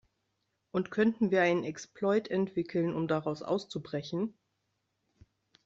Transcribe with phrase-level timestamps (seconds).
[0.71, 4.33] Und könnten wir einen Exploit entwickeln, um daraus auszubrechen?